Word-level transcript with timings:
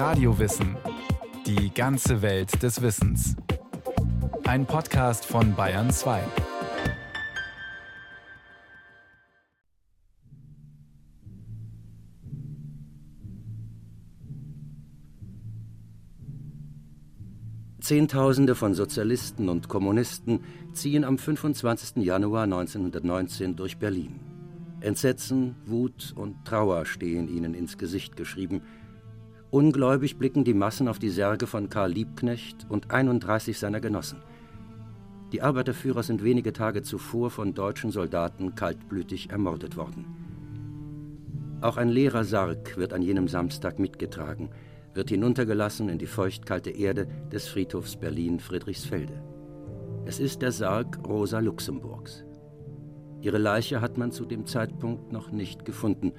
Radiowissen. 0.00 0.78
Die 1.44 1.74
ganze 1.74 2.22
Welt 2.22 2.62
des 2.62 2.80
Wissens. 2.80 3.36
Ein 4.44 4.64
Podcast 4.64 5.26
von 5.26 5.54
Bayern 5.54 5.90
2. 5.90 6.22
Zehntausende 17.82 18.54
von 18.54 18.72
Sozialisten 18.72 19.50
und 19.50 19.68
Kommunisten 19.68 20.40
ziehen 20.72 21.04
am 21.04 21.18
25. 21.18 22.02
Januar 22.02 22.44
1919 22.44 23.54
durch 23.54 23.76
Berlin. 23.76 24.18
Entsetzen, 24.80 25.56
Wut 25.66 26.14
und 26.16 26.46
Trauer 26.46 26.86
stehen 26.86 27.28
ihnen 27.28 27.52
ins 27.52 27.76
Gesicht 27.76 28.16
geschrieben. 28.16 28.62
Ungläubig 29.50 30.16
blicken 30.16 30.44
die 30.44 30.54
Massen 30.54 30.86
auf 30.86 31.00
die 31.00 31.08
Särge 31.08 31.48
von 31.48 31.68
Karl 31.68 31.90
Liebknecht 31.90 32.66
und 32.68 32.92
31 32.92 33.58
seiner 33.58 33.80
Genossen. 33.80 34.22
Die 35.32 35.42
Arbeiterführer 35.42 36.04
sind 36.04 36.22
wenige 36.22 36.52
Tage 36.52 36.82
zuvor 36.82 37.30
von 37.30 37.52
deutschen 37.52 37.90
Soldaten 37.90 38.54
kaltblütig 38.54 39.30
ermordet 39.30 39.76
worden. 39.76 40.06
Auch 41.62 41.78
ein 41.78 41.88
leerer 41.88 42.22
Sarg 42.22 42.76
wird 42.76 42.92
an 42.92 43.02
jenem 43.02 43.26
Samstag 43.26 43.80
mitgetragen, 43.80 44.50
wird 44.94 45.10
hinuntergelassen 45.10 45.88
in 45.88 45.98
die 45.98 46.06
feuchtkalte 46.06 46.70
Erde 46.70 47.08
des 47.32 47.48
Friedhofs 47.48 47.96
Berlin-Friedrichsfelde. 47.96 49.20
Es 50.04 50.20
ist 50.20 50.42
der 50.42 50.52
Sarg 50.52 50.98
Rosa 51.08 51.40
Luxemburgs. 51.40 52.24
Ihre 53.20 53.38
Leiche 53.38 53.80
hat 53.80 53.98
man 53.98 54.12
zu 54.12 54.24
dem 54.26 54.46
Zeitpunkt 54.46 55.12
noch 55.12 55.32
nicht 55.32 55.64
gefunden. 55.64 56.12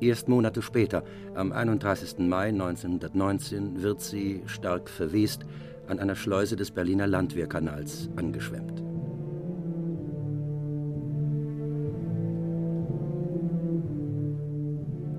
Erst 0.00 0.28
Monate 0.28 0.62
später, 0.62 1.04
am 1.34 1.52
31. 1.52 2.18
Mai 2.20 2.48
1919, 2.48 3.82
wird 3.82 4.00
sie, 4.00 4.42
stark 4.46 4.88
verwest, 4.88 5.44
an 5.88 5.98
einer 5.98 6.16
Schleuse 6.16 6.56
des 6.56 6.70
Berliner 6.70 7.06
Landwehrkanals 7.06 8.08
angeschwemmt. 8.16 8.82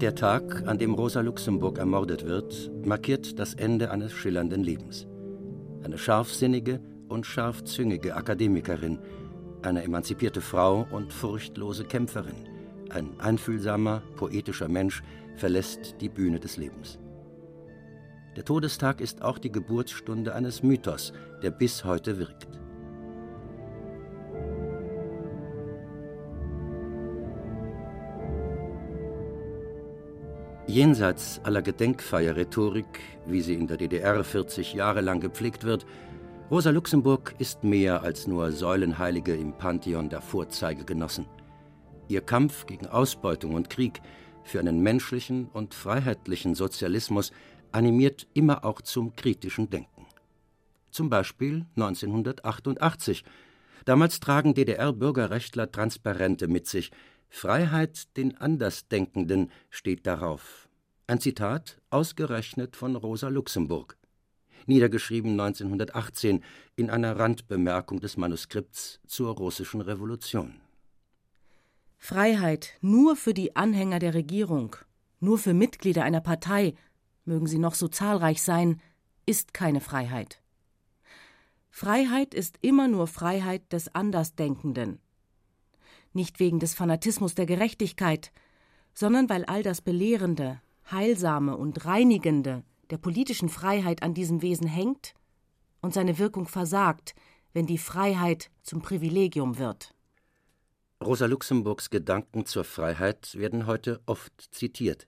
Der 0.01 0.15
Tag, 0.15 0.63
an 0.65 0.79
dem 0.79 0.95
Rosa 0.95 1.21
Luxemburg 1.21 1.77
ermordet 1.77 2.25
wird, 2.25 2.71
markiert 2.83 3.37
das 3.37 3.53
Ende 3.53 3.91
eines 3.91 4.11
schillernden 4.11 4.63
Lebens. 4.63 5.05
Eine 5.83 5.99
scharfsinnige 5.99 6.79
und 7.07 7.27
scharfzüngige 7.27 8.15
Akademikerin, 8.15 8.97
eine 9.61 9.83
emanzipierte 9.83 10.41
Frau 10.41 10.87
und 10.89 11.13
furchtlose 11.13 11.83
Kämpferin, 11.83 12.50
ein 12.91 13.19
einfühlsamer, 13.19 14.01
poetischer 14.15 14.67
Mensch 14.67 15.03
verlässt 15.35 15.95
die 16.01 16.09
Bühne 16.09 16.39
des 16.39 16.57
Lebens. 16.57 16.99
Der 18.35 18.45
Todestag 18.45 19.01
ist 19.01 19.21
auch 19.21 19.37
die 19.37 19.51
Geburtsstunde 19.51 20.33
eines 20.33 20.63
Mythos, 20.63 21.11
der 21.41 21.51
bis 21.51 21.83
heute 21.83 22.17
wirkt. 22.17 22.47
Jenseits 30.67 31.41
aller 31.43 31.61
Gedenkfeierrhetorik, 31.61 33.01
wie 33.25 33.41
sie 33.41 33.55
in 33.55 33.67
der 33.67 33.75
DDR 33.75 34.23
40 34.23 34.73
Jahre 34.73 35.01
lang 35.01 35.19
gepflegt 35.19 35.65
wird, 35.65 35.85
Rosa 36.49 36.69
Luxemburg 36.69 37.35
ist 37.39 37.65
mehr 37.65 38.03
als 38.03 38.27
nur 38.27 38.51
Säulenheilige 38.53 39.35
im 39.35 39.51
Pantheon 39.53 40.09
der 40.09 40.21
Vorzeigegenossen. 40.21 41.25
Ihr 42.11 42.21
Kampf 42.21 42.65
gegen 42.65 42.87
Ausbeutung 42.87 43.53
und 43.53 43.69
Krieg 43.69 44.01
für 44.43 44.59
einen 44.59 44.81
menschlichen 44.81 45.47
und 45.47 45.73
freiheitlichen 45.73 46.55
Sozialismus 46.55 47.31
animiert 47.71 48.27
immer 48.33 48.65
auch 48.65 48.81
zum 48.81 49.15
kritischen 49.15 49.69
Denken. 49.69 50.05
Zum 50.89 51.09
Beispiel 51.09 51.65
1988. 51.77 53.23
Damals 53.85 54.19
tragen 54.19 54.53
DDR-Bürgerrechtler 54.53 55.71
Transparente 55.71 56.49
mit 56.49 56.67
sich. 56.67 56.91
Freiheit 57.29 58.17
den 58.17 58.35
Andersdenkenden 58.35 59.49
steht 59.69 60.05
darauf. 60.05 60.67
Ein 61.07 61.21
Zitat 61.21 61.81
ausgerechnet 61.91 62.75
von 62.75 62.97
Rosa 62.97 63.29
Luxemburg 63.29 63.95
niedergeschrieben 64.67 65.31
1918 65.31 66.43
in 66.75 66.91
einer 66.91 67.17
Randbemerkung 67.17 67.99
des 67.99 68.15
Manuskripts 68.15 68.99
zur 69.07 69.35
russischen 69.35 69.81
Revolution. 69.81 70.61
Freiheit 72.03 72.79
nur 72.81 73.15
für 73.15 73.35
die 73.35 73.55
Anhänger 73.55 73.99
der 73.99 74.15
Regierung, 74.15 74.75
nur 75.19 75.37
für 75.37 75.53
Mitglieder 75.53 76.03
einer 76.03 76.19
Partei, 76.19 76.73
mögen 77.25 77.45
sie 77.45 77.59
noch 77.59 77.75
so 77.75 77.87
zahlreich 77.87 78.41
sein, 78.41 78.81
ist 79.27 79.53
keine 79.53 79.81
Freiheit. 79.81 80.41
Freiheit 81.69 82.33
ist 82.33 82.57
immer 82.61 82.87
nur 82.87 83.05
Freiheit 83.05 83.71
des 83.71 83.93
Andersdenkenden. 83.93 84.99
Nicht 86.11 86.39
wegen 86.39 86.59
des 86.59 86.73
Fanatismus 86.73 87.35
der 87.35 87.45
Gerechtigkeit, 87.45 88.31
sondern 88.95 89.29
weil 89.29 89.45
all 89.45 89.61
das 89.61 89.81
Belehrende, 89.81 90.59
Heilsame 90.89 91.55
und 91.55 91.85
Reinigende, 91.85 92.63
der 92.89 92.97
politischen 92.97 93.47
Freiheit 93.47 94.01
an 94.01 94.15
diesem 94.15 94.41
Wesen 94.41 94.67
hängt 94.67 95.13
und 95.81 95.93
seine 95.93 96.17
Wirkung 96.17 96.47
versagt, 96.47 97.13
wenn 97.53 97.67
die 97.67 97.77
Freiheit 97.77 98.49
zum 98.63 98.81
Privilegium 98.81 99.59
wird. 99.59 99.93
Rosa 101.03 101.25
Luxemburgs 101.25 101.89
Gedanken 101.89 102.45
zur 102.45 102.63
Freiheit 102.63 103.35
werden 103.35 103.65
heute 103.65 104.01
oft 104.05 104.33
zitiert. 104.53 105.07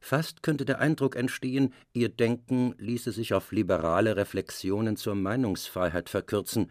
Fast 0.00 0.44
könnte 0.44 0.64
der 0.64 0.78
Eindruck 0.78 1.16
entstehen, 1.16 1.74
ihr 1.92 2.08
Denken 2.08 2.76
ließe 2.78 3.10
sich 3.10 3.34
auf 3.34 3.50
liberale 3.50 4.14
Reflexionen 4.14 4.96
zur 4.96 5.16
Meinungsfreiheit 5.16 6.08
verkürzen. 6.08 6.70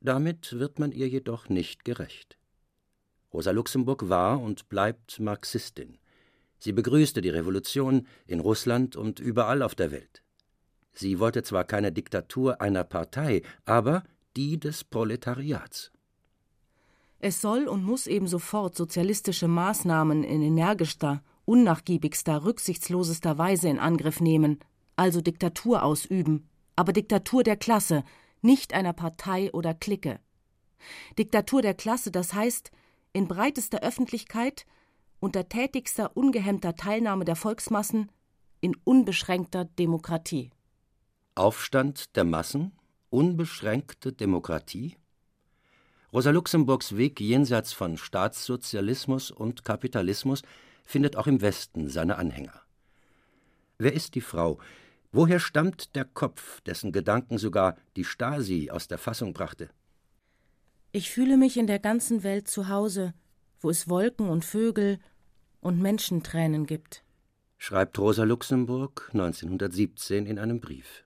Damit 0.00 0.58
wird 0.58 0.80
man 0.80 0.90
ihr 0.90 1.08
jedoch 1.08 1.48
nicht 1.48 1.84
gerecht. 1.84 2.36
Rosa 3.32 3.52
Luxemburg 3.52 4.08
war 4.08 4.40
und 4.40 4.68
bleibt 4.68 5.20
Marxistin. 5.20 5.98
Sie 6.58 6.72
begrüßte 6.72 7.20
die 7.20 7.30
Revolution 7.30 8.08
in 8.26 8.40
Russland 8.40 8.96
und 8.96 9.20
überall 9.20 9.62
auf 9.62 9.76
der 9.76 9.92
Welt. 9.92 10.24
Sie 10.94 11.20
wollte 11.20 11.44
zwar 11.44 11.62
keine 11.62 11.92
Diktatur 11.92 12.60
einer 12.60 12.82
Partei, 12.82 13.42
aber 13.64 14.02
die 14.36 14.58
des 14.58 14.82
Proletariats. 14.82 15.93
Es 17.24 17.40
soll 17.40 17.68
und 17.68 17.82
muss 17.84 18.06
eben 18.06 18.26
sofort 18.26 18.76
sozialistische 18.76 19.48
Maßnahmen 19.48 20.24
in 20.24 20.42
energischster, 20.42 21.22
unnachgiebigster, 21.46 22.44
rücksichtslosester 22.44 23.38
Weise 23.38 23.70
in 23.70 23.78
Angriff 23.78 24.20
nehmen, 24.20 24.58
also 24.94 25.22
Diktatur 25.22 25.84
ausüben, 25.84 26.50
aber 26.76 26.92
Diktatur 26.92 27.42
der 27.42 27.56
Klasse, 27.56 28.04
nicht 28.42 28.74
einer 28.74 28.92
Partei 28.92 29.50
oder 29.54 29.72
Clique. 29.72 30.20
Diktatur 31.18 31.62
der 31.62 31.72
Klasse, 31.72 32.10
das 32.10 32.34
heißt, 32.34 32.70
in 33.14 33.26
breitester 33.26 33.80
Öffentlichkeit 33.80 34.66
unter 35.18 35.48
tätigster, 35.48 36.14
ungehemmter 36.14 36.76
Teilnahme 36.76 37.24
der 37.24 37.36
Volksmassen 37.36 38.12
in 38.60 38.76
unbeschränkter 38.84 39.64
Demokratie. 39.64 40.50
Aufstand 41.36 42.16
der 42.16 42.24
Massen? 42.24 42.72
Unbeschränkte 43.08 44.12
Demokratie? 44.12 44.98
Rosa 46.14 46.30
Luxemburgs 46.30 46.96
Weg 46.96 47.20
jenseits 47.20 47.72
von 47.72 47.96
Staatssozialismus 47.96 49.32
und 49.32 49.64
Kapitalismus 49.64 50.42
findet 50.84 51.16
auch 51.16 51.26
im 51.26 51.40
Westen 51.40 51.88
seine 51.88 52.18
Anhänger. 52.18 52.62
Wer 53.78 53.94
ist 53.94 54.14
die 54.14 54.20
Frau? 54.20 54.60
Woher 55.10 55.40
stammt 55.40 55.96
der 55.96 56.04
Kopf, 56.04 56.60
dessen 56.60 56.92
Gedanken 56.92 57.36
sogar 57.36 57.76
die 57.96 58.04
Stasi 58.04 58.70
aus 58.70 58.86
der 58.86 58.98
Fassung 58.98 59.32
brachte? 59.32 59.70
Ich 60.92 61.10
fühle 61.10 61.36
mich 61.36 61.56
in 61.56 61.66
der 61.66 61.80
ganzen 61.80 62.22
Welt 62.22 62.46
zu 62.46 62.68
Hause, 62.68 63.12
wo 63.58 63.68
es 63.68 63.88
Wolken 63.88 64.28
und 64.28 64.44
Vögel 64.44 65.00
und 65.60 65.82
Menschentränen 65.82 66.66
gibt. 66.66 67.02
Schreibt 67.58 67.98
Rosa 67.98 68.22
Luxemburg 68.22 69.10
1917 69.14 70.26
in 70.26 70.38
einem 70.38 70.60
Brief. 70.60 71.03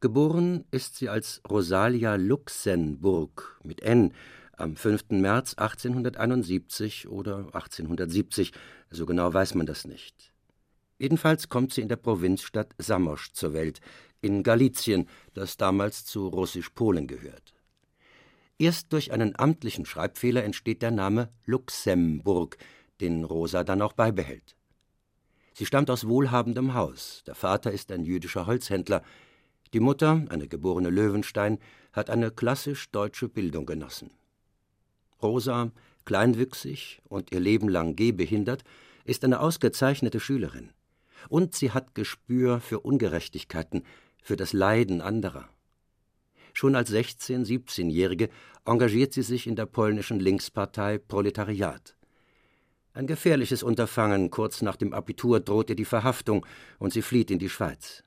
Geboren 0.00 0.64
ist 0.70 0.94
sie 0.96 1.08
als 1.08 1.42
Rosalia 1.50 2.14
Luxemburg 2.14 3.58
mit 3.64 3.82
N 3.82 4.12
am 4.56 4.76
5. 4.76 5.10
März 5.10 5.54
1871 5.54 7.08
oder 7.08 7.38
1870, 7.52 8.52
so 8.90 9.06
genau 9.06 9.34
weiß 9.34 9.56
man 9.56 9.66
das 9.66 9.86
nicht. 9.86 10.32
Jedenfalls 11.00 11.48
kommt 11.48 11.72
sie 11.72 11.80
in 11.80 11.88
der 11.88 11.96
Provinzstadt 11.96 12.76
Samosch 12.78 13.32
zur 13.32 13.54
Welt, 13.54 13.80
in 14.20 14.44
Galizien, 14.44 15.08
das 15.34 15.56
damals 15.56 16.04
zu 16.04 16.28
Russisch-Polen 16.28 17.08
gehört. 17.08 17.54
Erst 18.56 18.92
durch 18.92 19.10
einen 19.10 19.36
amtlichen 19.36 19.84
Schreibfehler 19.84 20.44
entsteht 20.44 20.82
der 20.82 20.92
Name 20.92 21.28
Luxemburg, 21.44 22.56
den 23.00 23.24
Rosa 23.24 23.64
dann 23.64 23.82
auch 23.82 23.94
beibehält. 23.94 24.54
Sie 25.54 25.66
stammt 25.66 25.90
aus 25.90 26.06
wohlhabendem 26.06 26.74
Haus. 26.74 27.24
Der 27.26 27.34
Vater 27.34 27.72
ist 27.72 27.90
ein 27.90 28.04
jüdischer 28.04 28.46
Holzhändler. 28.46 29.02
Die 29.74 29.80
Mutter, 29.80 30.24
eine 30.30 30.48
geborene 30.48 30.90
Löwenstein, 30.90 31.58
hat 31.92 32.10
eine 32.10 32.30
klassisch 32.30 32.90
deutsche 32.90 33.28
Bildung 33.28 33.66
genossen. 33.66 34.10
Rosa, 35.22 35.72
kleinwüchsig 36.04 37.02
und 37.04 37.32
ihr 37.32 37.40
Leben 37.40 37.68
lang 37.68 37.96
gehbehindert, 37.96 38.64
ist 39.04 39.24
eine 39.24 39.40
ausgezeichnete 39.40 40.20
Schülerin. 40.20 40.70
Und 41.28 41.54
sie 41.54 41.72
hat 41.72 41.94
Gespür 41.94 42.60
für 42.60 42.80
Ungerechtigkeiten, 42.80 43.82
für 44.22 44.36
das 44.36 44.52
Leiden 44.52 45.00
anderer. 45.00 45.48
Schon 46.54 46.74
als 46.74 46.92
16-, 46.92 47.46
17-Jährige 47.46 48.30
engagiert 48.64 49.12
sie 49.12 49.22
sich 49.22 49.46
in 49.46 49.56
der 49.56 49.66
polnischen 49.66 50.18
Linkspartei 50.18 50.98
Proletariat. 50.98 51.94
Ein 52.92 53.06
gefährliches 53.06 53.62
Unterfangen, 53.62 54.30
kurz 54.30 54.62
nach 54.62 54.76
dem 54.76 54.92
Abitur 54.92 55.40
droht 55.40 55.70
ihr 55.70 55.76
die 55.76 55.84
Verhaftung 55.84 56.44
und 56.78 56.92
sie 56.92 57.02
flieht 57.02 57.30
in 57.30 57.38
die 57.38 57.48
Schweiz. 57.48 58.02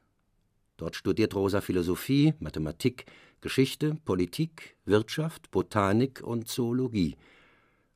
Dort 0.81 0.95
studiert 0.95 1.35
Rosa 1.35 1.61
Philosophie, 1.61 2.33
Mathematik, 2.39 3.05
Geschichte, 3.39 3.93
Politik, 4.03 4.75
Wirtschaft, 4.83 5.51
Botanik 5.51 6.23
und 6.23 6.47
Zoologie. 6.47 7.17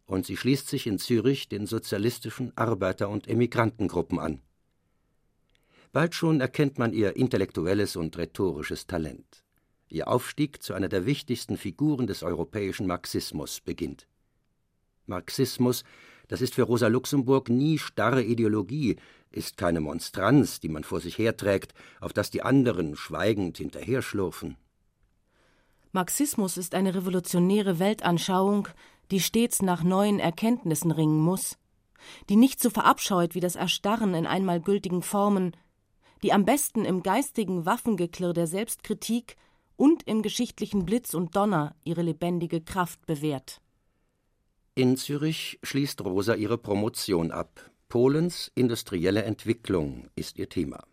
Und 0.05 0.27
sie 0.27 0.37
schließt 0.37 0.67
sich 0.67 0.85
in 0.85 0.99
Zürich 0.99 1.49
den 1.49 1.65
sozialistischen 1.65 2.55
Arbeiter- 2.55 3.09
und 3.09 3.27
Emigrantengruppen 3.27 4.19
an. 4.19 4.43
Bald 5.93 6.13
schon 6.13 6.41
erkennt 6.41 6.77
man 6.77 6.93
ihr 6.93 7.15
intellektuelles 7.15 7.95
und 7.95 8.19
rhetorisches 8.19 8.85
Talent. 8.85 9.43
Ihr 9.89 10.07
Aufstieg 10.07 10.61
zu 10.61 10.75
einer 10.75 10.87
der 10.87 11.07
wichtigsten 11.07 11.57
Figuren 11.57 12.05
des 12.05 12.21
europäischen 12.21 12.85
Marxismus 12.85 13.61
beginnt. 13.61 14.07
Marxismus, 15.07 15.83
das 16.27 16.41
ist 16.41 16.55
für 16.55 16.63
Rosa 16.63 16.87
Luxemburg 16.87 17.49
nie 17.49 17.77
starre 17.77 18.23
Ideologie, 18.23 18.97
ist 19.31 19.57
keine 19.57 19.81
Monstranz, 19.81 20.59
die 20.59 20.69
man 20.69 20.83
vor 20.83 21.01
sich 21.01 21.17
herträgt, 21.17 21.73
auf 21.99 22.13
das 22.13 22.31
die 22.31 22.41
anderen 22.41 22.95
schweigend 22.95 23.57
hinterherschlurfen. 23.57 24.57
Marxismus 25.91 26.57
ist 26.57 26.75
eine 26.75 26.93
revolutionäre 26.93 27.79
Weltanschauung, 27.79 28.67
die 29.11 29.19
stets 29.19 29.61
nach 29.61 29.83
neuen 29.83 30.19
Erkenntnissen 30.19 30.91
ringen 30.91 31.19
muss, 31.19 31.57
die 32.29 32.35
nicht 32.35 32.61
so 32.61 32.69
verabscheut 32.69 33.35
wie 33.35 33.39
das 33.39 33.55
Erstarren 33.55 34.13
in 34.13 34.27
einmal 34.27 34.59
gültigen 34.59 35.01
Formen, 35.01 35.55
die 36.23 36.33
am 36.33 36.45
besten 36.45 36.85
im 36.85 37.03
geistigen 37.03 37.65
Waffengeklirr 37.65 38.33
der 38.33 38.47
Selbstkritik 38.47 39.35
und 39.77 40.03
im 40.03 40.21
geschichtlichen 40.21 40.85
Blitz 40.85 41.13
und 41.13 41.35
Donner 41.35 41.75
ihre 41.83 42.01
lebendige 42.01 42.61
Kraft 42.61 43.05
bewährt. 43.05 43.61
In 44.77 44.97
Zürich 44.97 45.57
schließt 45.63 46.01
Rosa 46.01 46.33
ihre 46.33 46.57
Promotion 46.57 47.31
ab. 47.31 47.71
Polens 47.87 48.51
industrielle 48.55 49.23
Entwicklung 49.23 50.09
ist 50.17 50.37
ihr 50.37 50.49
Thema. 50.49 50.83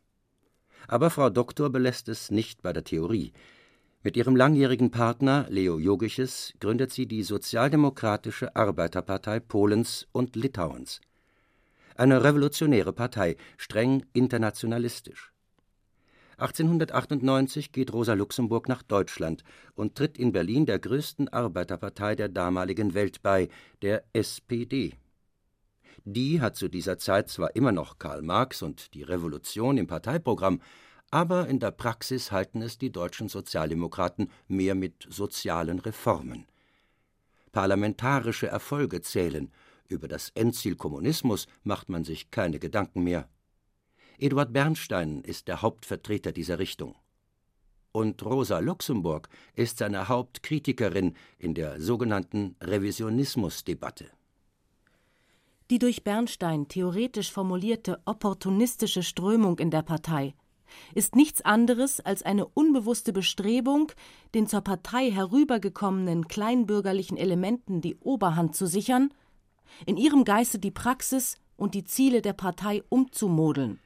Aber 0.87 1.11
Frau 1.11 1.31
Doktor 1.31 1.69
belässt 1.69 2.09
es 2.09 2.31
nicht 2.31 2.63
bei 2.63 2.73
der 2.73 2.85
Theorie. 2.85 3.33
Mit 4.05 4.17
ihrem 4.17 4.37
langjährigen 4.37 4.93
Partner 4.93 5.47
Leo 5.49 5.81
Jogiches 5.81 6.55
gründet 6.61 6.93
sie 6.93 7.09
die 7.09 7.25
Sozialdemokratische 7.25 8.55
Arbeiterpartei 8.55 9.41
Polens 9.41 10.07
und 10.13 10.37
Litauens. 10.37 11.01
Eine 11.97 12.23
revolutionäre 12.23 12.93
Partei, 12.93 13.37
streng 13.57 14.07
internationalistisch. 14.13 15.32
1898 16.39 17.73
geht 17.73 17.93
Rosa 17.93 18.15
Luxemburg 18.15 18.69
nach 18.69 18.83
Deutschland 18.83 19.45
und 19.75 19.95
tritt 19.95 20.19
in 20.19 20.33
Berlin 20.33 20.67
der 20.67 20.79
größten 20.79 21.29
Arbeiterpartei 21.29 22.15
der 22.15 22.29
damaligen 22.29 22.95
Welt 22.95 23.23
bei, 23.23 23.49
der 23.83 24.05
SPD. 24.13 24.95
Die 26.05 26.41
hat 26.41 26.57
zu 26.57 26.69
dieser 26.69 26.99
Zeit 26.99 27.29
zwar 27.29 27.55
immer 27.55 27.73
noch 27.73 27.99
Karl 27.99 28.23
Marx 28.23 28.63
und 28.63 28.95
die 28.95 29.03
Revolution 29.03 29.79
im 29.79 29.87
Parteiprogramm, 29.87 30.61
aber 31.11 31.47
in 31.47 31.61
der 31.61 31.71
Praxis 31.71 32.33
halten 32.33 32.63
es 32.63 32.79
die 32.79 32.91
deutschen 32.91 33.29
Sozialdemokraten 33.29 34.31
mehr 34.49 34.75
mit 34.75 35.07
sozialen 35.11 35.79
Reformen. 35.79 36.47
Parlamentarische 37.53 38.47
Erfolge 38.47 39.03
zählen, 39.03 39.53
über 39.89 40.09
das 40.09 40.31
Endziel 40.31 40.75
Kommunismus 40.75 41.47
macht 41.65 41.91
man 41.91 42.03
sich 42.03 42.31
keine 42.31 42.59
Gedanken 42.59 43.05
mehr. 43.05 43.29
Eduard 44.19 44.53
Bernstein 44.53 45.23
ist 45.23 45.49
der 45.49 45.63
Hauptvertreter 45.63 46.33
dieser 46.33 46.59
Richtung. 46.59 46.95
Und 47.93 48.25
Rosa 48.25 48.59
Luxemburg 48.61 49.29
ist 49.55 49.79
seine 49.79 50.09
Hauptkritikerin 50.09 51.15
in 51.39 51.55
der 51.55 51.81
sogenannten 51.81 52.57
Revisionismusdebatte. 52.61 54.11
Die 55.71 55.79
durch 55.79 56.05
Bernstein 56.05 56.69
theoretisch 56.69 57.33
formulierte 57.33 58.01
opportunistische 58.05 59.03
Strömung 59.03 59.59
in 59.59 59.71
der 59.71 59.83
Partei 59.83 60.35
ist 60.95 61.17
nichts 61.17 61.43
anderes 61.43 62.01
als 62.01 62.23
eine 62.23 62.47
unbewusste 62.47 63.13
Bestrebung, 63.13 63.93
den 64.35 64.47
zur 64.47 64.63
Partei 64.63 65.11
herübergekommenen 65.11 66.29
kleinbürgerlichen 66.29 67.17
Elementen 67.17 67.81
die 67.81 67.97
Oberhand 67.97 68.57
zu 68.57 68.67
sichern, 68.67 69.13
in 69.87 69.97
ihrem 69.97 70.25
Geiste 70.25 70.59
die 70.59 70.71
Praxis 70.71 71.37
und 71.57 71.75
die 71.75 71.85
Ziele 71.85 72.23
der 72.23 72.33
Partei 72.33 72.83
umzumodeln. 72.89 73.79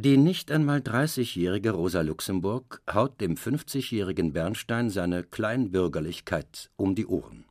Die 0.00 0.16
nicht 0.16 0.52
einmal 0.52 0.78
30-jährige 0.78 1.72
Rosa 1.72 2.02
Luxemburg 2.02 2.80
haut 2.88 3.20
dem 3.20 3.34
50-jährigen 3.34 4.32
Bernstein 4.32 4.90
seine 4.90 5.24
Kleinbürgerlichkeit 5.24 6.70
um 6.76 6.94
die 6.94 7.04
Ohren. 7.04 7.46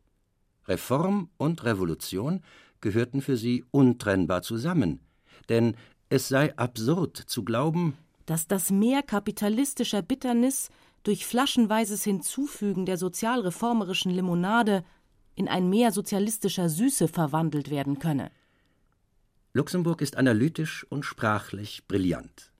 Reform 0.65 1.29
und 1.35 1.65
Revolution 1.65 2.41
gehörten 2.79 3.21
für 3.21 3.35
sie 3.35 3.65
untrennbar 3.71 4.43
zusammen, 4.43 5.01
denn 5.49 5.75
es 6.07 6.29
sei 6.29 6.57
absurd 6.57 7.17
zu 7.17 7.43
glauben, 7.43 7.97
dass 8.25 8.47
das 8.47 8.71
Meer 8.71 9.03
kapitalistischer 9.03 10.01
Bitternis 10.01 10.69
durch 11.03 11.25
flaschenweises 11.25 12.05
Hinzufügen 12.05 12.85
der 12.85 12.95
sozialreformerischen 12.95 14.11
Limonade 14.13 14.85
in 15.35 15.49
ein 15.49 15.69
Meer 15.69 15.91
sozialistischer 15.91 16.69
Süße 16.69 17.09
verwandelt 17.09 17.69
werden 17.69 17.99
könne. 17.99 18.31
Luxemburg 19.57 20.03
ist 20.03 20.17
analytisch 20.17 20.85
und 20.87 21.03
sprachlich 21.03 21.87
brillant. 21.87 22.51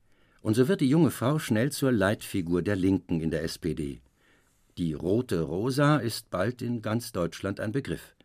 Und 0.42 0.56
so 0.56 0.68
wird 0.68 0.82
die 0.82 0.90
junge 0.90 1.12
Frau 1.12 1.38
schnell 1.38 1.72
zur 1.72 1.92
Leitfigur 1.92 2.64
der 2.64 2.76
Linken 2.76 3.22
in 3.22 3.30
der 3.30 3.44
SPD. 3.44 4.02
Die 4.80 4.94
rote 4.94 5.42
Rosa 5.42 5.98
ist 5.98 6.32
bald 6.32 6.64
in 6.64 6.82
ganz 6.82 7.12
Deutschland 7.12 7.60
ein 7.60 7.72
Begriff. 7.72 8.16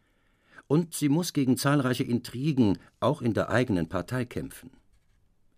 Und 0.68 0.94
sie 0.94 1.10
muss 1.10 1.34
gegen 1.34 1.58
zahlreiche 1.58 2.04
Intrigen 2.04 2.78
auch 2.98 3.20
in 3.20 3.34
der 3.34 3.50
eigenen 3.50 3.90
Partei 3.90 4.24
kämpfen. 4.24 4.70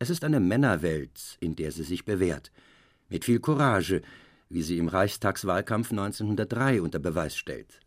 Es 0.00 0.11
ist 0.11 0.25
eine 0.25 0.40
Männerwelt, 0.40 1.37
in 1.38 1.55
der 1.55 1.70
sie 1.70 1.84
sich 1.84 2.05
bewährt, 2.05 2.50
mit 3.08 3.25
viel 3.25 3.38
Courage, 3.38 4.02
wie 4.49 4.62
sie 4.62 4.78
im 4.78 4.88
Reichstagswahlkampf 4.88 5.93
1903 5.93 6.82
unter 6.82 6.99
Beweis 6.99 7.37
stellt. 7.37 7.78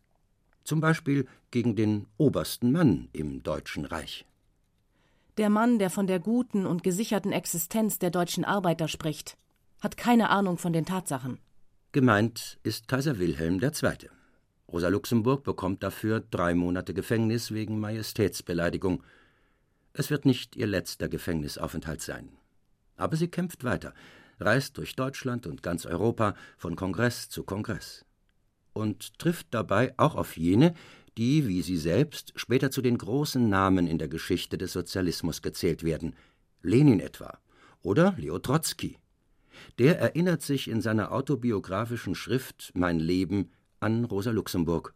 Zum 0.64 0.80
Beispiel 0.80 1.26
gegen 1.50 1.76
den 1.76 2.06
obersten 2.16 2.72
Mann 2.72 3.10
im 3.12 3.42
Deutschen 3.42 3.84
Reich. 3.84 4.24
Der 5.38 5.50
Mann, 5.50 5.78
der 5.78 5.88
von 5.90 6.06
der 6.06 6.20
guten 6.20 6.66
und 6.66 6.82
gesicherten 6.82 7.32
Existenz 7.32 7.98
der 7.98 8.10
deutschen 8.10 8.44
Arbeiter 8.44 8.88
spricht, 8.88 9.36
hat 9.80 9.96
keine 9.96 10.30
Ahnung 10.30 10.58
von 10.58 10.72
den 10.72 10.84
Tatsachen. 10.84 11.38
Gemeint 11.92 12.58
ist 12.62 12.88
Kaiser 12.88 13.18
Wilhelm 13.18 13.62
II. 13.62 14.10
Rosa 14.70 14.88
Luxemburg 14.88 15.44
bekommt 15.44 15.82
dafür 15.82 16.20
drei 16.20 16.54
Monate 16.54 16.92
Gefängnis 16.92 17.52
wegen 17.52 17.80
Majestätsbeleidigung 17.80 19.02
es 19.98 20.10
wird 20.10 20.24
nicht 20.24 20.54
ihr 20.54 20.68
letzter 20.68 21.08
Gefängnisaufenthalt 21.08 22.00
sein. 22.00 22.30
Aber 22.96 23.16
sie 23.16 23.26
kämpft 23.26 23.64
weiter, 23.64 23.94
reist 24.38 24.78
durch 24.78 24.94
Deutschland 24.94 25.44
und 25.46 25.64
ganz 25.64 25.86
Europa 25.86 26.34
von 26.56 26.76
Kongress 26.76 27.28
zu 27.28 27.42
Kongress 27.42 28.04
und 28.72 29.18
trifft 29.18 29.48
dabei 29.50 29.94
auch 29.96 30.14
auf 30.14 30.36
jene, 30.36 30.74
die, 31.18 31.48
wie 31.48 31.62
sie 31.62 31.76
selbst, 31.76 32.32
später 32.36 32.70
zu 32.70 32.80
den 32.80 32.96
großen 32.96 33.48
Namen 33.48 33.86
in 33.86 33.98
der 33.98 34.08
Geschichte 34.08 34.56
des 34.56 34.72
Sozialismus 34.72 35.42
gezählt 35.42 35.82
werden, 35.82 36.14
Lenin 36.62 37.00
etwa 37.00 37.38
oder 37.82 38.14
Leo 38.16 38.38
Trotzki. 38.38 38.98
Der 39.78 39.98
erinnert 39.98 40.42
sich 40.42 40.68
in 40.68 40.80
seiner 40.80 41.10
autobiografischen 41.12 42.14
Schrift 42.14 42.70
Mein 42.74 43.00
Leben 43.00 43.50
an 43.80 44.04
Rosa 44.04 44.30
Luxemburg. 44.30 44.94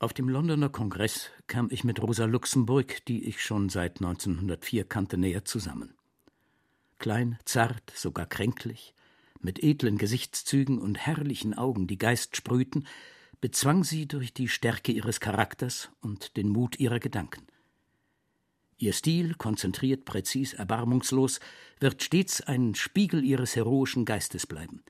Auf 0.00 0.12
dem 0.12 0.28
Londoner 0.28 0.68
Kongress 0.68 1.30
kam 1.46 1.68
ich 1.70 1.84
mit 1.84 2.02
Rosa 2.02 2.24
Luxemburg, 2.24 3.04
die 3.06 3.24
ich 3.24 3.42
schon 3.42 3.68
seit 3.68 3.98
1904 4.00 4.84
kannte, 4.84 5.18
näher 5.18 5.44
zusammen. 5.44 5.94
Klein, 6.98 7.38
zart, 7.44 7.92
sogar 7.94 8.26
kränklich, 8.26 8.94
mit 9.40 9.62
edlen 9.62 9.98
Gesichtszügen 9.98 10.78
und 10.78 10.98
herrlichen 10.98 11.54
Augen, 11.54 11.86
die 11.86 11.98
Geist 11.98 12.36
sprühten, 12.36 12.86
bezwang 13.40 13.84
sie 13.84 14.06
durch 14.06 14.34
die 14.34 14.48
Stärke 14.48 14.92
ihres 14.92 15.20
Charakters 15.20 15.90
und 16.00 16.36
den 16.36 16.48
Mut 16.48 16.78
ihrer 16.80 16.98
Gedanken. 16.98 17.46
Ihr 18.78 18.92
Stil, 18.92 19.34
konzentriert, 19.34 20.04
präzis, 20.04 20.54
erbarmungslos, 20.54 21.40
wird 21.80 22.02
stets 22.02 22.40
ein 22.40 22.74
Spiegel 22.74 23.24
ihres 23.24 23.56
heroischen 23.56 24.04
Geistes 24.04 24.46
bleiben. 24.46 24.84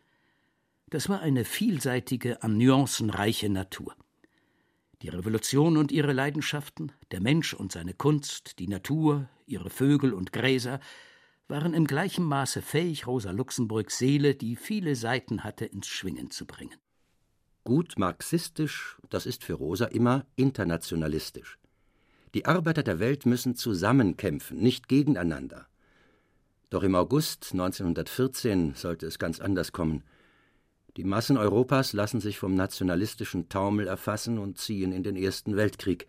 Das 0.91 1.09
war 1.09 1.21
eine 1.21 1.45
vielseitige, 1.45 2.43
an 2.43 2.59
Nuancen 2.59 3.11
reiche 3.11 3.49
Natur. 3.49 3.95
Die 5.03 5.09
Revolution 5.09 5.77
und 5.77 5.93
ihre 5.93 6.13
Leidenschaften, 6.13 6.93
der 7.13 7.21
Mensch 7.21 7.55
und 7.55 7.73
seine 7.73 7.95
Kunst, 7.95 8.59
die 8.59 8.69
Natur, 8.69 9.29
ihre 9.47 9.71
Vögel 9.71 10.13
und 10.13 10.33
Gräser, 10.33 10.81
waren 11.47 11.73
im 11.73 11.87
gleichen 11.87 12.25
Maße 12.25 12.61
fähig, 12.61 13.07
Rosa 13.07 13.31
Luxemburgs 13.31 13.99
Seele, 13.99 14.35
die 14.35 14.57
viele 14.57 14.97
Seiten 14.97 15.45
hatte, 15.45 15.65
ins 15.65 15.87
Schwingen 15.87 16.31
zu 16.31 16.47
bringen. 16.47 16.77
Gut 17.69 17.99
marxistisch, 17.99 18.97
das 19.11 19.27
ist 19.27 19.45
für 19.45 19.53
Rosa 19.53 19.85
immer 19.85 20.25
internationalistisch. 20.37 21.59
Die 22.33 22.47
Arbeiter 22.47 22.83
der 22.83 22.99
Welt 22.99 23.27
müssen 23.27 23.57
zusammenkämpfen, 23.57 24.57
nicht 24.57 24.89
gegeneinander. 24.89 25.67
Doch 26.71 26.83
im 26.83 26.95
August 26.95 27.51
1914 27.53 28.73
sollte 28.75 29.05
es 29.05 29.19
ganz 29.19 29.39
anders 29.39 29.73
kommen. 29.73 30.03
Die 30.97 31.05
Massen 31.05 31.37
Europas 31.37 31.93
lassen 31.93 32.23
sich 32.23 32.39
vom 32.39 32.55
nationalistischen 32.55 33.51
Taumel 33.51 33.87
erfassen 33.87 34.39
und 34.39 34.57
ziehen 34.57 34.91
in 34.91 35.03
den 35.03 35.17
Ersten 35.17 35.55
Weltkrieg. 35.55 36.07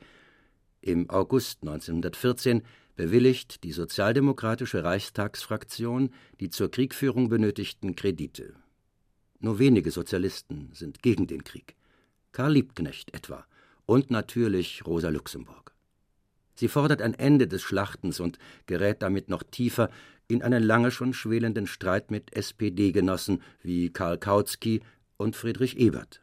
Im 0.79 1.09
August 1.09 1.63
1914 1.63 2.61
bewilligt 2.95 3.65
die 3.65 3.73
sozialdemokratische 3.73 4.85
Reichstagsfraktion 4.85 6.11
die 6.39 6.49
zur 6.51 6.71
Kriegführung 6.71 7.27
benötigten 7.27 7.97
Kredite. 7.97 8.55
Nur 9.39 9.59
wenige 9.59 9.91
Sozialisten 9.91 10.69
sind 10.73 11.01
gegen 11.01 11.27
den 11.27 11.43
Krieg. 11.43 11.75
Karl 12.31 12.53
Liebknecht 12.53 13.13
etwa 13.13 13.45
und 13.85 14.11
natürlich 14.11 14.85
Rosa 14.85 15.09
Luxemburg. 15.09 15.73
Sie 16.55 16.67
fordert 16.67 17.01
ein 17.01 17.13
Ende 17.13 17.47
des 17.47 17.61
Schlachtens 17.61 18.19
und 18.19 18.37
gerät 18.65 19.01
damit 19.01 19.29
noch 19.29 19.43
tiefer 19.43 19.89
in 20.27 20.43
einen 20.43 20.61
lange 20.61 20.91
schon 20.91 21.13
schwelenden 21.13 21.67
Streit 21.67 22.11
mit 22.11 22.35
SPD-Genossen 22.35 23.41
wie 23.63 23.89
Karl 23.89 24.17
Kautsky 24.17 24.81
und 25.17 25.35
Friedrich 25.35 25.77
Ebert. 25.77 26.21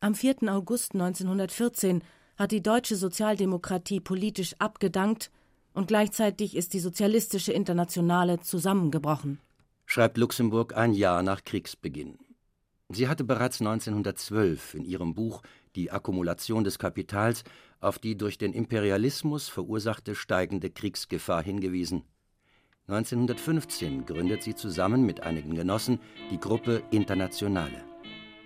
Am 0.00 0.14
4. 0.14 0.52
August 0.52 0.94
1914 0.94 2.02
hat 2.36 2.52
die 2.52 2.62
deutsche 2.62 2.96
Sozialdemokratie 2.96 4.00
politisch 4.00 4.54
abgedankt 4.58 5.30
und 5.72 5.88
gleichzeitig 5.88 6.56
ist 6.56 6.74
die 6.74 6.80
Sozialistische 6.80 7.52
Internationale 7.52 8.40
zusammengebrochen. 8.40 9.38
Schreibt 9.86 10.18
Luxemburg 10.18 10.76
ein 10.76 10.92
Jahr 10.92 11.22
nach 11.22 11.44
Kriegsbeginn. 11.44 12.18
Sie 12.88 13.08
hatte 13.08 13.24
bereits 13.24 13.60
1912 13.60 14.74
in 14.74 14.84
ihrem 14.84 15.14
Buch 15.14 15.42
Die 15.74 15.90
Akkumulation 15.90 16.64
des 16.64 16.78
Kapitals 16.78 17.44
auf 17.80 17.98
die 17.98 18.16
durch 18.16 18.36
den 18.36 18.52
Imperialismus 18.52 19.48
verursachte 19.48 20.14
steigende 20.14 20.70
Kriegsgefahr 20.70 21.42
hingewiesen. 21.42 22.04
1915 22.88 24.06
gründet 24.06 24.42
sie 24.42 24.54
zusammen 24.54 25.04
mit 25.04 25.22
einigen 25.22 25.54
Genossen 25.54 26.00
die 26.30 26.38
Gruppe 26.38 26.82
Internationale. 26.90 27.84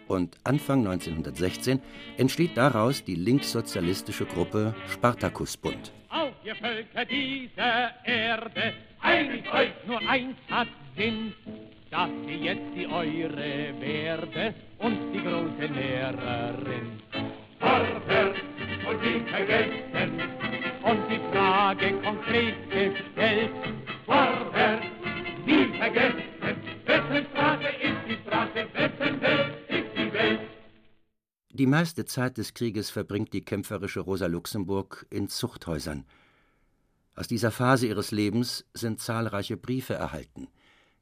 Und 0.09 0.37
Anfang 0.45 0.81
1916 0.81 1.81
entsteht 2.17 2.57
daraus 2.57 3.05
die 3.05 3.15
linkssozialistische 3.15 4.27
Gruppe 4.27 4.75
Spartakusbund. 4.89 5.93
Auf 6.09 6.33
ihr 6.43 6.57
Völker 6.57 7.05
dieser 7.05 8.05
Erde, 8.05 8.73
einigt 9.03 9.53
euch 9.53 9.73
nur 9.87 10.01
eins 10.09 10.37
hat 10.51 10.69
Sinn, 10.97 11.33
dass 11.91 12.11
ihr 12.27 12.37
jetzt 12.37 12.75
die 12.77 12.87
Eure 12.87 13.75
werde 13.81 14.55
und 14.79 15.13
die 15.13 15.21
große 15.21 15.73
Lehrerin. 15.73 17.01
Vorwärts 17.59 18.39
und 18.89 19.03
nie 19.03 19.21
vergessen 19.29 20.21
und 20.83 21.11
die 21.11 21.21
Frage 21.33 21.93
konkret 22.03 22.71
gestellt, 22.71 23.51
vorwärts, 24.07 24.87
nie 25.47 25.67
vergessen. 25.79 26.23
Wessen 26.87 27.27
Sprache 27.27 27.69
ist 27.83 28.01
die 28.09 28.15
Sprache, 28.15 28.69
wessen 28.73 29.21
Welt 29.21 29.57
ist 29.69 29.97
die 29.97 30.13
Welt? 30.13 30.41
Die 31.53 31.67
meiste 31.67 32.05
Zeit 32.05 32.39
des 32.39 32.55
Krieges 32.55 32.91
verbringt 32.91 33.33
die 33.33 33.45
kämpferische 33.45 34.01
Rosa 34.01 34.27
Luxemburg 34.27 35.07
in 35.11 35.29
Zuchthäusern. 35.29 36.05
Aus 37.15 37.29
dieser 37.29 37.51
Phase 37.51 37.87
ihres 37.87 38.11
Lebens 38.11 38.65
sind 38.73 39.01
zahlreiche 39.01 39.57
Briefe 39.57 39.95
erhalten. 39.95 40.49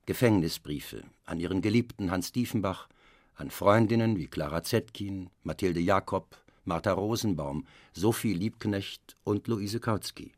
Gefängnisbriefe 0.07 1.03
an 1.25 1.39
ihren 1.39 1.61
Geliebten 1.61 2.11
Hans 2.11 2.33
Diefenbach, 2.33 2.89
an 3.35 3.51
Freundinnen 3.51 4.17
wie 4.17 4.27
Clara 4.27 4.63
Zetkin, 4.63 5.31
Mathilde 5.43 5.81
Jakob, 5.81 6.37
Martha 6.65 6.93
Rosenbaum, 6.93 7.67
Sophie 7.93 8.35
Liebknecht 8.35 9.17
und 9.25 9.47
Luise 9.49 9.81
Kautsky. 9.81 10.33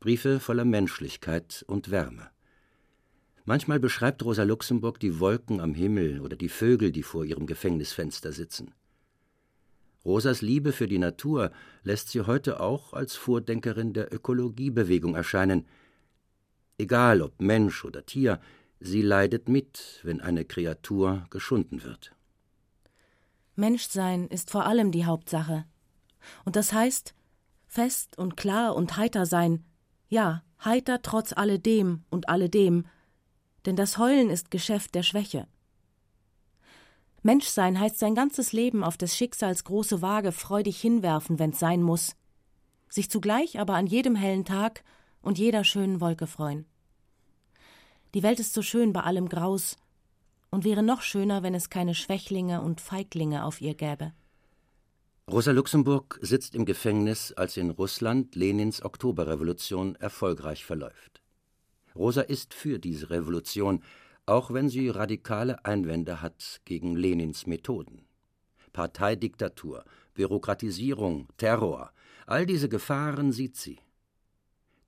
Briefe 0.00 0.40
voller 0.40 0.64
Menschlichkeit 0.64 1.64
und 1.68 1.90
Wärme. 1.90 2.30
Manchmal 3.44 3.78
beschreibt 3.78 4.24
Rosa 4.24 4.42
Luxemburg 4.42 4.98
die 4.98 5.20
Wolken 5.20 5.60
am 5.60 5.74
Himmel 5.74 6.20
oder 6.20 6.36
die 6.36 6.48
Vögel, 6.48 6.90
die 6.90 7.04
vor 7.04 7.24
ihrem 7.24 7.46
Gefängnisfenster 7.46 8.32
sitzen. 8.32 8.74
Rosas 10.06 10.40
Liebe 10.40 10.70
für 10.70 10.86
die 10.86 11.00
Natur 11.00 11.50
lässt 11.82 12.10
sie 12.10 12.20
heute 12.20 12.60
auch 12.60 12.92
als 12.92 13.16
Vordenkerin 13.16 13.92
der 13.92 14.14
Ökologiebewegung 14.14 15.16
erscheinen. 15.16 15.66
Egal 16.78 17.22
ob 17.22 17.40
Mensch 17.40 17.84
oder 17.84 18.06
Tier, 18.06 18.40
sie 18.78 19.02
leidet 19.02 19.48
mit, 19.48 20.00
wenn 20.04 20.20
eine 20.20 20.44
Kreatur 20.44 21.26
geschunden 21.30 21.82
wird. 21.82 22.14
Menschsein 23.56 24.28
ist 24.28 24.52
vor 24.52 24.66
allem 24.66 24.92
die 24.92 25.06
Hauptsache. 25.06 25.64
Und 26.44 26.54
das 26.54 26.72
heißt, 26.72 27.14
fest 27.66 28.16
und 28.16 28.36
klar 28.36 28.76
und 28.76 28.96
heiter 28.96 29.26
sein, 29.26 29.64
ja, 30.08 30.44
heiter 30.64 31.02
trotz 31.02 31.32
alledem 31.32 32.04
und 32.10 32.28
alledem, 32.28 32.86
denn 33.64 33.74
das 33.74 33.98
Heulen 33.98 34.30
ist 34.30 34.52
Geschäft 34.52 34.94
der 34.94 35.02
Schwäche. 35.02 35.48
Menschsein 37.26 37.78
heißt 37.78 37.98
sein 37.98 38.14
ganzes 38.14 38.52
Leben 38.52 38.84
auf 38.84 38.96
des 38.96 39.16
Schicksals 39.16 39.64
große 39.64 40.00
Waage 40.00 40.32
freudig 40.32 40.80
hinwerfen, 40.80 41.38
wenn's 41.38 41.58
sein 41.58 41.82
muss, 41.82 42.14
sich 42.88 43.10
zugleich 43.10 43.58
aber 43.58 43.74
an 43.74 43.86
jedem 43.86 44.14
hellen 44.14 44.44
Tag 44.44 44.84
und 45.20 45.36
jeder 45.36 45.64
schönen 45.64 46.00
Wolke 46.00 46.28
freuen. 46.28 46.66
Die 48.14 48.22
Welt 48.22 48.38
ist 48.38 48.54
so 48.54 48.62
schön 48.62 48.92
bei 48.92 49.00
allem 49.00 49.28
Graus 49.28 49.76
und 50.50 50.64
wäre 50.64 50.84
noch 50.84 51.02
schöner, 51.02 51.42
wenn 51.42 51.54
es 51.54 51.68
keine 51.68 51.94
Schwächlinge 51.94 52.62
und 52.62 52.80
Feiglinge 52.80 53.44
auf 53.44 53.60
ihr 53.60 53.74
gäbe. 53.74 54.12
Rosa 55.28 55.50
Luxemburg 55.50 56.20
sitzt 56.22 56.54
im 56.54 56.64
Gefängnis, 56.64 57.32
als 57.32 57.56
in 57.56 57.70
Russland 57.70 58.36
Lenins 58.36 58.84
Oktoberrevolution 58.84 59.96
erfolgreich 59.96 60.64
verläuft. 60.64 61.20
Rosa 61.96 62.20
ist 62.20 62.54
für 62.54 62.78
diese 62.78 63.10
Revolution, 63.10 63.82
auch 64.26 64.52
wenn 64.52 64.68
sie 64.68 64.88
radikale 64.88 65.64
Einwände 65.64 66.20
hat 66.20 66.60
gegen 66.64 66.96
Lenins 66.96 67.46
Methoden. 67.46 68.04
Parteidiktatur, 68.72 69.84
Bürokratisierung, 70.14 71.28
Terror, 71.36 71.92
all 72.26 72.44
diese 72.44 72.68
Gefahren 72.68 73.32
sieht 73.32 73.56
sie. 73.56 73.78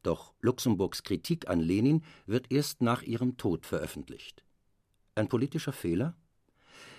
Doch 0.02 0.34
Luxemburgs 0.40 1.02
Kritik 1.04 1.48
an 1.48 1.60
Lenin 1.60 2.02
wird 2.26 2.52
erst 2.52 2.82
nach 2.82 3.02
ihrem 3.02 3.36
Tod 3.36 3.64
veröffentlicht. 3.64 4.44
Ein 5.14 5.28
politischer 5.28 5.72
Fehler? 5.72 6.14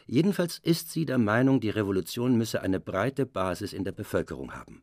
Jedenfalls 0.07 0.59
ist 0.59 0.91
sie 0.91 1.05
der 1.05 1.17
Meinung, 1.17 1.59
die 1.59 1.69
Revolution 1.69 2.37
müsse 2.37 2.61
eine 2.61 2.79
breite 2.79 3.25
Basis 3.25 3.73
in 3.73 3.83
der 3.83 3.91
Bevölkerung 3.91 4.53
haben. 4.53 4.81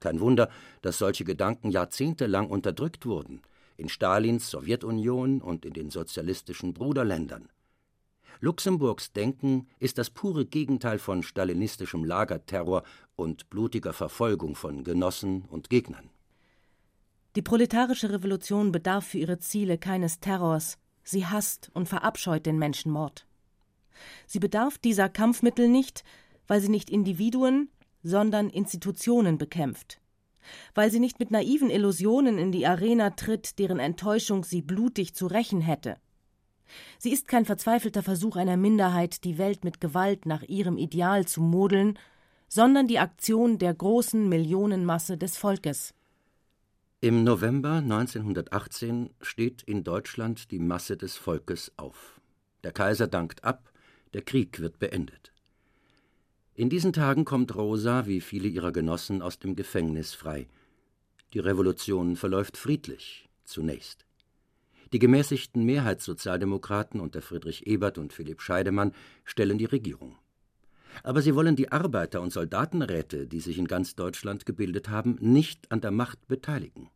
Kein 0.00 0.20
Wunder, 0.20 0.50
dass 0.82 0.98
solche 0.98 1.24
Gedanken 1.24 1.70
jahrzehntelang 1.70 2.48
unterdrückt 2.48 3.06
wurden, 3.06 3.42
in 3.78 3.88
Stalins 3.88 4.50
Sowjetunion 4.50 5.40
und 5.40 5.64
in 5.64 5.72
den 5.72 5.88
sozialistischen 5.88 6.74
Bruderländern. 6.74 7.48
Luxemburgs 8.40 9.12
Denken 9.12 9.66
ist 9.78 9.98
das 9.98 10.10
pure 10.10 10.44
Gegenteil 10.44 10.98
von 10.98 11.22
stalinistischem 11.22 12.04
Lagerterror 12.04 12.82
und 13.16 13.48
blutiger 13.50 13.92
Verfolgung 13.92 14.54
von 14.54 14.84
Genossen 14.84 15.44
und 15.48 15.70
Gegnern. 15.70 16.10
Die 17.34 17.42
proletarische 17.42 18.10
Revolution 18.10 18.72
bedarf 18.72 19.06
für 19.06 19.18
ihre 19.18 19.38
Ziele 19.38 19.78
keines 19.78 20.20
Terrors, 20.20 20.78
sie 21.02 21.26
hasst 21.26 21.70
und 21.74 21.88
verabscheut 21.88 22.46
den 22.46 22.58
Menschenmord. 22.58 23.26
Sie 24.26 24.38
bedarf 24.38 24.78
dieser 24.78 25.08
Kampfmittel 25.08 25.68
nicht, 25.68 26.04
weil 26.46 26.60
sie 26.60 26.68
nicht 26.68 26.90
Individuen, 26.90 27.70
sondern 28.02 28.50
Institutionen 28.50 29.38
bekämpft, 29.38 30.00
weil 30.74 30.90
sie 30.90 31.00
nicht 31.00 31.18
mit 31.18 31.30
naiven 31.30 31.70
Illusionen 31.70 32.38
in 32.38 32.52
die 32.52 32.66
Arena 32.66 33.10
tritt, 33.10 33.58
deren 33.58 33.78
Enttäuschung 33.78 34.44
sie 34.44 34.62
blutig 34.62 35.14
zu 35.14 35.26
rächen 35.26 35.60
hätte. 35.60 35.96
Sie 36.98 37.12
ist 37.12 37.28
kein 37.28 37.44
verzweifelter 37.44 38.02
Versuch 38.02 38.36
einer 38.36 38.56
Minderheit, 38.56 39.24
die 39.24 39.38
Welt 39.38 39.64
mit 39.64 39.80
Gewalt 39.80 40.26
nach 40.26 40.42
ihrem 40.42 40.76
Ideal 40.76 41.26
zu 41.26 41.40
modeln, 41.40 41.98
sondern 42.48 42.86
die 42.86 42.98
Aktion 42.98 43.58
der 43.58 43.74
großen 43.74 44.28
Millionenmasse 44.28 45.16
des 45.16 45.36
Volkes. 45.36 45.94
Im 47.00 47.22
November 47.22 47.74
1918 47.74 49.10
steht 49.20 49.62
in 49.62 49.84
Deutschland 49.84 50.50
die 50.50 50.58
Masse 50.58 50.96
des 50.96 51.16
Volkes 51.16 51.72
auf. 51.76 52.20
Der 52.64 52.72
Kaiser 52.72 53.06
dankt 53.06 53.44
ab, 53.44 53.70
der 54.14 54.22
Krieg 54.22 54.58
wird 54.58 54.78
beendet. 54.78 55.32
In 56.58 56.70
diesen 56.70 56.92
Tagen 56.92 57.24
kommt 57.24 57.54
Rosa, 57.54 58.08
wie 58.08 58.20
viele 58.20 58.48
ihrer 58.48 58.72
Genossen, 58.72 59.22
aus 59.22 59.38
dem 59.38 59.54
Gefängnis 59.54 60.14
frei. 60.14 60.48
Die 61.32 61.38
Revolution 61.38 62.16
verläuft 62.16 62.56
friedlich, 62.56 63.28
zunächst. 63.44 64.06
Die 64.92 64.98
gemäßigten 64.98 65.62
Mehrheitssozialdemokraten 65.64 66.98
unter 66.98 67.22
Friedrich 67.22 67.68
Ebert 67.68 67.96
und 67.96 68.12
Philipp 68.12 68.42
Scheidemann 68.42 68.92
stellen 69.24 69.56
die 69.56 69.66
Regierung. 69.66 70.16
Aber 71.04 71.22
sie 71.22 71.36
wollen 71.36 71.54
die 71.54 71.70
Arbeiter- 71.70 72.22
und 72.22 72.32
Soldatenräte, 72.32 73.28
die 73.28 73.38
sich 73.38 73.56
in 73.56 73.68
ganz 73.68 73.94
Deutschland 73.94 74.44
gebildet 74.44 74.88
haben, 74.88 75.16
nicht 75.20 75.70
an 75.70 75.80
der 75.80 75.92
Macht 75.92 76.26
beteiligen. 76.26 76.90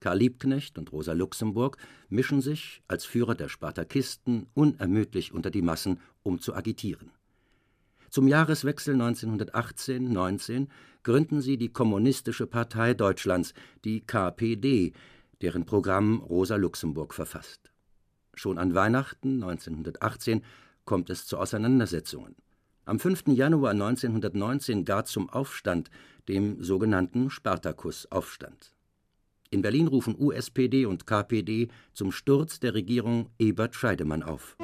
Karl 0.00 0.18
Liebknecht 0.18 0.76
und 0.76 0.92
Rosa 0.92 1.14
Luxemburg 1.14 1.78
mischen 2.10 2.42
sich 2.42 2.82
als 2.88 3.06
Führer 3.06 3.36
der 3.36 3.48
Spartakisten 3.48 4.48
unermüdlich 4.52 5.32
unter 5.32 5.50
die 5.50 5.62
Massen, 5.62 5.98
um 6.22 6.40
zu 6.40 6.54
agitieren. 6.54 7.15
Zum 8.10 8.28
Jahreswechsel 8.28 8.94
1918-19 8.94 10.68
gründen 11.02 11.40
sie 11.40 11.56
die 11.56 11.72
Kommunistische 11.72 12.46
Partei 12.46 12.94
Deutschlands, 12.94 13.54
die 13.84 14.00
KPD, 14.00 14.92
deren 15.42 15.66
Programm 15.66 16.20
Rosa 16.20 16.56
Luxemburg 16.56 17.14
verfasst. 17.14 17.70
Schon 18.34 18.58
an 18.58 18.74
Weihnachten 18.74 19.42
1918 19.42 20.42
kommt 20.84 21.10
es 21.10 21.26
zu 21.26 21.38
Auseinandersetzungen. 21.38 22.36
Am 22.84 23.00
5. 23.00 23.24
Januar 23.28 23.72
1919 23.72 24.84
gar 24.84 25.04
zum 25.04 25.28
Aufstand, 25.28 25.90
dem 26.28 26.62
sogenannten 26.62 27.30
Spartakusaufstand. 27.30 28.76
In 29.50 29.62
Berlin 29.62 29.88
rufen 29.88 30.14
USPD 30.18 30.86
und 30.86 31.06
KPD 31.06 31.68
zum 31.92 32.12
Sturz 32.12 32.60
der 32.60 32.74
Regierung 32.74 33.30
Ebert 33.38 33.74
Scheidemann 33.74 34.22
auf. 34.22 34.56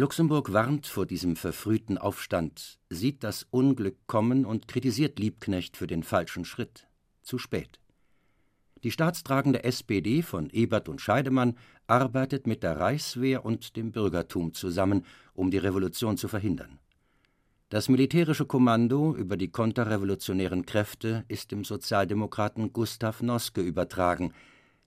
Luxemburg 0.00 0.52
warnt 0.52 0.86
vor 0.86 1.06
diesem 1.06 1.34
verfrühten 1.34 1.98
Aufstand, 1.98 2.78
sieht 2.88 3.24
das 3.24 3.48
Unglück 3.50 3.96
kommen 4.06 4.44
und 4.44 4.68
kritisiert 4.68 5.18
Liebknecht 5.18 5.76
für 5.76 5.88
den 5.88 6.04
falschen 6.04 6.44
Schritt. 6.44 6.86
Zu 7.22 7.36
spät. 7.36 7.80
Die 8.84 8.92
staatstragende 8.92 9.64
SPD 9.64 10.22
von 10.22 10.50
Ebert 10.50 10.88
und 10.88 11.00
Scheidemann 11.00 11.58
arbeitet 11.88 12.46
mit 12.46 12.62
der 12.62 12.78
Reichswehr 12.78 13.44
und 13.44 13.74
dem 13.74 13.90
Bürgertum 13.90 14.54
zusammen, 14.54 15.04
um 15.34 15.50
die 15.50 15.58
Revolution 15.58 16.16
zu 16.16 16.28
verhindern. 16.28 16.78
Das 17.68 17.88
militärische 17.88 18.46
Kommando 18.46 19.16
über 19.16 19.36
die 19.36 19.50
konterrevolutionären 19.50 20.64
Kräfte 20.64 21.24
ist 21.26 21.50
dem 21.50 21.64
Sozialdemokraten 21.64 22.72
Gustav 22.72 23.20
Noske 23.20 23.62
übertragen. 23.62 24.32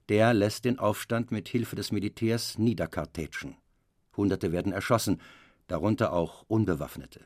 Der 0.08 0.32
lässt 0.32 0.64
den 0.64 0.78
Aufstand 0.78 1.30
mit 1.32 1.50
Hilfe 1.50 1.76
des 1.76 1.92
Militärs 1.92 2.56
niederkartätschen. 2.56 3.56
Hunderte 4.16 4.52
werden 4.52 4.72
erschossen, 4.72 5.20
darunter 5.66 6.12
auch 6.12 6.44
Unbewaffnete. 6.48 7.20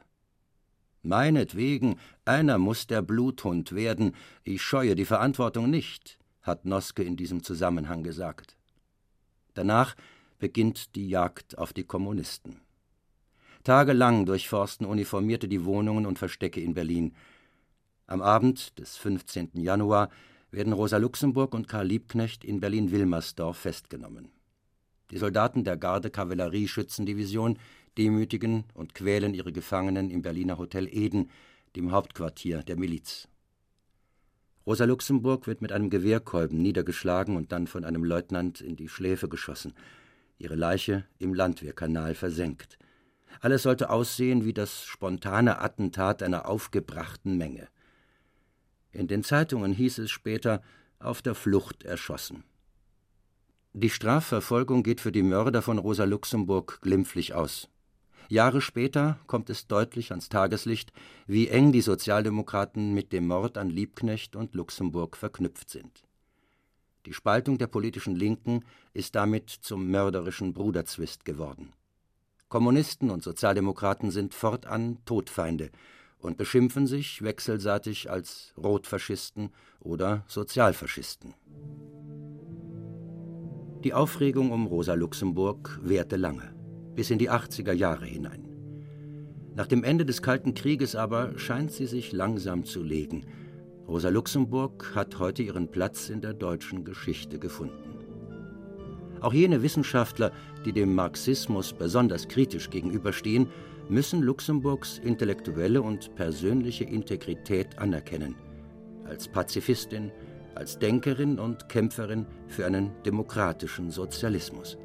Meinetwegen, 1.03 1.99
einer 2.25 2.59
muss 2.59 2.87
der 2.87 3.03
Bluthund 3.03 3.73
werden, 3.73 4.15
ich 4.43 4.63
scheue 4.63 4.97
die 4.97 5.05
Verantwortung 5.05 5.71
nicht, 5.71 6.19
hat 6.43 6.65
Noske 6.65 7.03
in 7.03 7.17
diesem 7.17 7.43
Zusammenhang 7.43 8.03
gesagt. 8.03 8.57
Danach 9.55 9.95
beginnt 10.39 10.97
die 10.97 11.09
Jagd 11.09 11.59
auf 11.59 11.73
die 11.73 11.85
Kommunisten. 11.85 12.61
Tagelang 13.65 14.27
durchforsten 14.27 14.87
Uniformierte 14.87 15.49
die 15.49 15.65
Wohnungen 15.65 16.07
und 16.07 16.19
Verstecke 16.19 16.61
in 16.61 16.75
Berlin. 16.75 17.15
Am 18.07 18.23
Abend 18.23 18.79
des 18.79 18.97
15. 18.97 19.51
Januar 19.55 20.09
werden 20.51 20.73
Rosa 20.73 20.99
Luxemburg 20.99 21.55
und 21.55 21.67
Karl 21.67 21.87
Liebknecht 21.87 22.45
in 22.45 22.61
Berlin-Wilmersdorf 22.61 23.57
festgenommen. 23.57 24.31
Die 25.11 25.19
Soldaten 25.19 25.65
der 25.65 25.77
Garde-Kavallerie-Schützendivision 25.77 27.59
demütigen 27.97 28.65
und 28.75 28.95
quälen 28.95 29.35
ihre 29.35 29.53
Gefangenen 29.53 30.11
im 30.11 30.23
Berliner 30.23 30.59
Hotel 30.59 30.89
Eden, 30.89 31.31
dem 31.77 31.93
Hauptquartier 31.93 32.63
der 32.63 32.77
Miliz. 32.77 33.29
Rosa 34.67 34.85
Luxemburg 34.85 35.47
wird 35.47 35.63
mit 35.63 35.71
einem 35.71 35.91
Gewehrkolben 35.91 36.61
niedergeschlagen 36.61 37.37
und 37.37 37.53
dann 37.53 37.69
von 37.69 37.85
einem 37.85 38.03
Leutnant 38.03 38.61
in 38.61 38.75
die 38.75 38.89
Schläfe 38.89 39.29
geschossen, 39.29 39.75
ihre 40.39 40.57
Leiche 40.57 41.05
im 41.19 41.35
Landwehrkanal 41.35 42.17
versenkt. 42.17 42.77
Alles 43.41 43.63
sollte 43.63 43.91
aussehen 43.91 44.45
wie 44.45 44.53
das 44.53 44.85
spontane 44.85 45.61
Attentat 45.61 46.23
einer 46.23 46.49
aufgebrachten 46.49 47.37
Menge. 47.37 47.69
In 48.91 49.07
den 49.07 49.23
Zeitungen 49.23 49.73
hieß 49.73 49.99
es 49.99 50.11
später 50.11 50.63
auf 50.99 51.23
der 51.23 51.35
Flucht 51.35 51.85
erschossen. 51.85 52.43
Die 53.79 53.91
Strafverfolgung 53.91 54.83
geht 54.83 55.03
für 55.03 55.13
die 55.13 55.23
Mörder 55.23 55.61
von 55.61 55.77
Rosa 55.77 56.05
Luxemburg 56.05 56.81
glimpflich 56.81 57.35
aus. 57.35 57.69
Jahre 58.31 58.63
später 58.63 59.19
kommt 59.27 59.51
es 59.51 59.67
deutlich 59.67 60.13
ans 60.13 60.31
Tageslicht, 60.31 60.95
wie 61.27 61.49
eng 61.49 61.73
die 61.73 61.83
Sozialdemokraten 61.83 62.95
mit 62.95 63.13
dem 63.13 63.27
Mord 63.27 63.59
an 63.59 63.69
Liebknecht 63.69 64.35
und 64.35 64.55
Luxemburg 64.55 65.15
verknüpft 65.19 65.69
sind. 65.69 66.05
Die 67.05 67.13
Spaltung 67.13 67.59
der 67.59 67.67
politischen 67.67 68.17
Linken 68.17 68.65
ist 68.95 69.15
damit 69.15 69.51
zum 69.51 69.91
mörderischen 69.91 70.55
Bruderzwist 70.55 71.27
geworden. 71.27 71.75
Kommunisten 72.49 73.11
und 73.11 73.23
Sozialdemokraten 73.23 74.11
sind 74.11 74.33
fortan 74.33 75.05
Todfeinde 75.05 75.69
und 76.17 76.39
beschimpfen 76.39 76.87
sich 76.87 77.21
wechselseitig 77.21 78.11
als 78.11 78.55
Rotfaschisten 78.57 79.51
oder 79.81 80.25
Sozialfaschisten. 80.29 81.35
Die 83.85 83.93
Aufregung 83.93 84.53
um 84.53 84.67
Rosa 84.67 84.95
Luxemburg 84.95 85.79
währte 85.83 86.17
lange, 86.17 86.55
bis 86.95 87.11
in 87.11 87.19
die 87.19 87.31
80er 87.31 87.73
Jahre 87.73 88.07
hinein. 88.07 88.49
Nach 89.55 89.67
dem 89.67 89.85
Ende 89.85 90.05
des 90.05 90.23
Kalten 90.23 90.55
Krieges 90.55 90.97
aber 90.97 91.39
scheint 91.39 91.71
sie 91.73 91.87
sich 91.87 92.13
langsam 92.13 92.65
zu 92.65 92.83
legen. 92.83 93.27
Rosa 93.87 94.09
Luxemburg 94.09 94.93
hat 94.95 95.19
heute 95.19 95.43
ihren 95.43 95.71
Platz 95.71 96.09
in 96.09 96.21
der 96.21 96.35
deutschen 96.35 96.85
Geschichte 96.85 97.39
gefunden. 97.39 97.97
Auch 99.21 99.33
jene 99.33 99.63
Wissenschaftler, 99.63 100.33
die 100.65 100.73
dem 100.73 100.95
Marxismus 100.95 101.73
besonders 101.73 102.29
kritisch 102.29 102.71
gegenüberstehen, 102.71 103.49
müssen 103.89 104.23
Luxemburgs 104.23 104.99
intellektuelle 104.99 105.81
und 105.81 106.15
persönliche 106.17 106.85
Integrität 106.85 107.79
anerkennen. 107.79 108.35
Als 109.05 109.29
Pazifistin, 109.29 110.11
als 110.57 110.79
Denkerin 110.79 111.39
und 111.39 111.69
Kämpferin 111.69 112.27
für 112.49 112.67
einen 112.67 112.91
demokratischen 113.05 113.91
Sozialismus. 113.91 114.79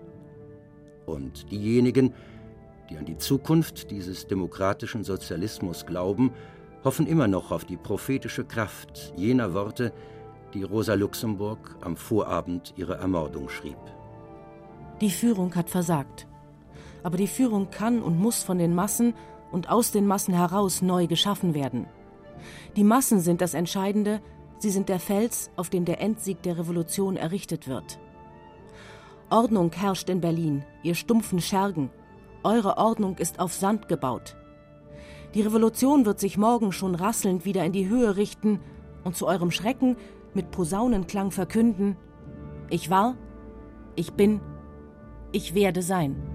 Und 1.06 1.52
diejenigen, 1.52 2.14
die 2.90 2.98
an 2.98 3.06
die 3.06 3.18
Zukunft 3.18 3.90
dieses 3.90 4.28
demokratischen 4.28 5.04
Sozialismus 5.04 5.86
glauben, 5.86 6.32
hoffen 6.84 7.08
immer 7.08 7.28
noch 7.28 7.52
auf 7.52 7.66
die 7.66 7.78
prophetische 7.78 8.44
Kraft 8.44 9.14
jener 9.16 9.54
Worte, 9.54 9.94
die 10.54 10.64
Rosa 10.64 10.96
Luxemburg 10.96 11.78
am 11.82 11.96
Vorabend 11.96 12.74
ihrer 12.76 12.98
Ermordung 12.98 13.50
schrieb. 13.50 13.78
Die 15.00 15.12
Führung 15.12 15.56
hat 15.56 15.70
versagt. 15.70 16.28
Aber 17.04 17.18
die 17.18 17.28
Führung 17.28 17.72
kann 17.72 18.02
und 18.02 18.20
muss 18.20 18.44
von 18.44 18.58
den 18.58 18.76
Massen 18.76 19.14
und 19.52 19.70
aus 19.70 19.92
den 19.92 20.06
Massen 20.06 20.34
heraus 20.34 20.82
neu 20.82 21.08
geschaffen 21.08 21.54
werden. 21.54 21.88
Die 22.76 22.84
Massen 22.84 23.20
sind 23.20 23.42
das 23.42 23.54
Entscheidende, 23.54 24.22
Sie 24.62 24.69
sind 24.69 24.89
der 24.89 25.00
Fels, 25.00 25.50
auf 25.56 25.71
dem 25.71 25.86
der 25.86 26.00
Endsieg 26.02 26.43
der 26.43 26.60
Revolution 26.60 27.15
errichtet 27.15 27.67
wird. 27.67 27.97
Ordnung 29.32 29.71
herrscht 29.71 30.08
in 30.08 30.21
Berlin, 30.21 30.63
ihr 30.84 30.93
stumpfen 30.93 31.41
Schergen. 31.41 31.89
Eure 32.43 32.78
Ordnung 32.78 33.17
ist 33.17 33.39
auf 33.39 33.56
Sand 33.56 33.88
gebaut. 33.88 34.36
Die 35.34 35.41
Revolution 35.41 36.06
wird 36.06 36.19
sich 36.19 36.38
morgen 36.38 36.71
schon 36.74 36.93
rasselnd 36.93 37.43
wieder 37.43 37.65
in 37.65 37.71
die 37.71 37.89
Höhe 37.89 38.15
richten 38.17 38.60
und 39.04 39.15
zu 39.15 39.26
eurem 39.26 39.50
Schrecken 39.50 39.97
mit 40.36 40.52
Posaunenklang 40.52 41.32
verkünden: 41.32 41.97
Ich 42.69 42.91
war, 42.91 43.15
ich 43.95 44.13
bin, 44.13 44.41
ich 45.32 45.56
werde 45.56 45.82
sein. 45.82 46.31